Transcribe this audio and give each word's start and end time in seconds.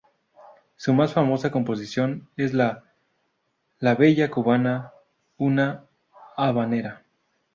Su 0.77 0.95
más 0.95 1.13
famosa 1.13 1.51
composición 1.51 2.27
es 2.35 2.55
"La 2.55 2.83
Bella 3.79 4.31
Cubana", 4.31 4.89
una 5.37 5.83
habanera. 6.35 7.03